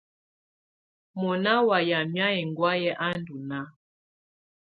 Mɔnà 1.19 1.53
wa 1.67 1.77
yamɛ̀á 1.89 2.27
ɛŋgɔ̀áyɛ̀ 2.39 2.99
à 3.05 3.07
ndù 3.19 3.35
nàà. 3.49 3.65